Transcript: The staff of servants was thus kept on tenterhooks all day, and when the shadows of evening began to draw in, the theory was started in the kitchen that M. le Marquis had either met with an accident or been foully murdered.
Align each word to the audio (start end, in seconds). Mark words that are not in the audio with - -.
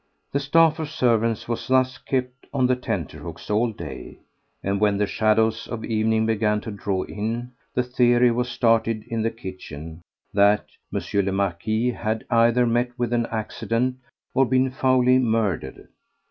The 0.31 0.39
staff 0.39 0.79
of 0.79 0.89
servants 0.89 1.47
was 1.47 1.67
thus 1.67 1.99
kept 1.99 2.47
on 2.51 2.67
tenterhooks 2.67 3.51
all 3.51 3.71
day, 3.71 4.17
and 4.63 4.81
when 4.81 4.97
the 4.97 5.05
shadows 5.05 5.67
of 5.67 5.85
evening 5.85 6.25
began 6.25 6.59
to 6.61 6.71
draw 6.71 7.03
in, 7.03 7.51
the 7.75 7.83
theory 7.83 8.31
was 8.31 8.49
started 8.49 9.03
in 9.09 9.21
the 9.21 9.29
kitchen 9.29 10.01
that 10.33 10.65
M. 10.91 11.03
le 11.23 11.31
Marquis 11.31 11.91
had 11.91 12.25
either 12.31 12.65
met 12.65 12.97
with 12.97 13.13
an 13.13 13.27
accident 13.27 13.97
or 14.33 14.47
been 14.47 14.71
foully 14.71 15.19
murdered. 15.19 15.87